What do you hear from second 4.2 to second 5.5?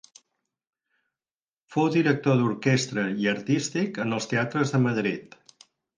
teatres de Madrid.